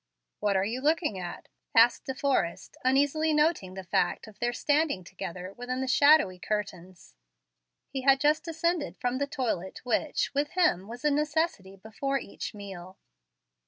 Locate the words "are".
0.57-0.65